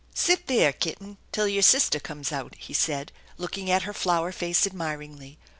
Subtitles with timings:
[0.15, 4.65] "Sit there, kitten, till your sister coiaes out," he said, looking at her flower face
[4.65, 5.37] admiringly.